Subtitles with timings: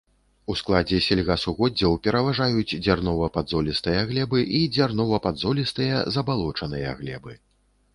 [0.53, 7.43] У складзе сельгасугоддзяў пераважаюць дзярнова-падзолістыя глебы і дзярнова-падзолістыя забалочаныя глебы.